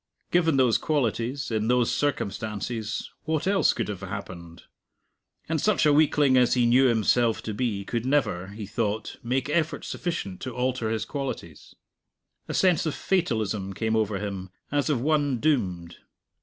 [0.31, 4.63] Given those qualities, in those circumstances, what else could have happened?
[5.47, 9.47] And such a weakling as he knew himself to be could never he thought make
[9.47, 11.75] effort sufficient to alter his qualities.
[12.47, 15.97] A sense of fatalism came over him, as of one doomed.